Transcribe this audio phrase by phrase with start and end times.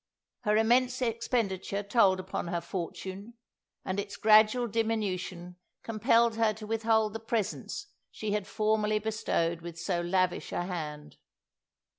[0.39, 3.35] Her immense expenditure told upon her fortune,
[3.85, 9.79] and its gradual diminution compelled her to withhold the presents she had formerly bestowed with
[9.79, 11.17] so lavish a hand.